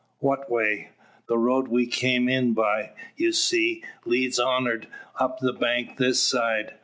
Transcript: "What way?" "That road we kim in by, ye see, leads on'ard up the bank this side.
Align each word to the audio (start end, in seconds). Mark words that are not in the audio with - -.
"What 0.17 0.49
way?" 0.49 0.89
"That 1.29 1.37
road 1.37 1.67
we 1.67 1.85
kim 1.85 2.27
in 2.27 2.53
by, 2.55 2.93
ye 3.17 3.31
see, 3.33 3.83
leads 4.03 4.39
on'ard 4.39 4.87
up 5.19 5.39
the 5.41 5.53
bank 5.53 5.97
this 5.97 6.19
side. 6.19 6.73